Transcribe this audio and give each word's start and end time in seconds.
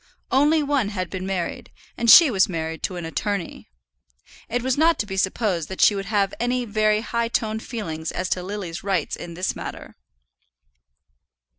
Only 0.31 0.63
one 0.63 0.89
had 0.89 1.11
been 1.11 1.27
married, 1.27 1.71
and 1.95 2.09
she 2.09 2.31
was 2.31 2.49
married 2.49 2.81
to 2.81 2.95
an 2.95 3.05
attorney. 3.05 3.69
It 4.49 4.63
was 4.63 4.75
not 4.75 4.97
to 4.97 5.05
be 5.05 5.15
supposed 5.15 5.69
that 5.69 5.79
she 5.79 5.93
would 5.93 6.07
have 6.07 6.33
any 6.39 6.65
very 6.65 7.01
high 7.01 7.27
toned 7.27 7.61
feelings 7.61 8.11
as 8.11 8.27
to 8.29 8.41
Lily's 8.41 8.81
rights 8.83 9.15
in 9.15 9.35
this 9.35 9.55
matter. 9.55 9.95